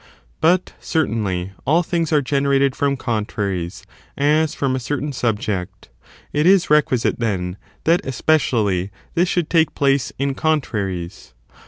[0.39, 3.85] But, certainly, aQ things are generated from contraries
[4.17, 5.89] as from a certain sub ject;
[6.33, 11.35] it is requisite, then, that especially this should take place in contraries.